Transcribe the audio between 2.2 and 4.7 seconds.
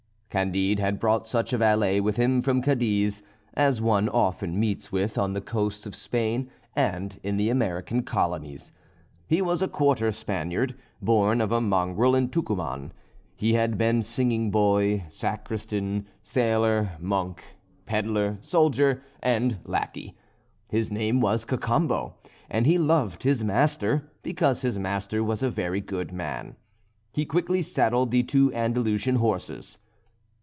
from Cadiz, as one often